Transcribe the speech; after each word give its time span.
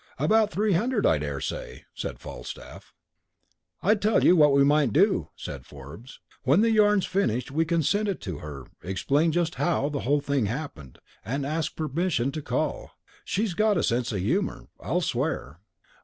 "About 0.17 0.49
three 0.49 0.73
hundred, 0.73 1.05
I 1.05 1.19
dare 1.19 1.39
say," 1.39 1.85
said 1.93 2.17
Falstaff. 2.17 2.91
"I 3.83 3.93
tell 3.93 4.23
you 4.23 4.35
what 4.35 4.51
we 4.51 4.63
might 4.63 4.91
do," 4.91 5.29
said 5.35 5.63
Forbes. 5.63 6.19
"When 6.41 6.61
the 6.61 6.71
yarn's 6.71 7.05
finished 7.05 7.51
we 7.51 7.65
can 7.65 7.83
send 7.83 8.07
it 8.07 8.19
to 8.21 8.39
her, 8.39 8.65
explain 8.81 9.31
just 9.31 9.53
how 9.61 9.89
the 9.89 9.99
whole 9.99 10.19
thing 10.21 10.47
happened, 10.47 10.97
and 11.23 11.45
ask 11.45 11.75
permission 11.75 12.31
to 12.31 12.41
call. 12.41 12.93
She's 13.23 13.53
got 13.53 13.77
a 13.77 13.83
sense 13.83 14.11
of 14.11 14.21
humour, 14.21 14.69
I'll 14.79 15.01
swear!" 15.01 15.59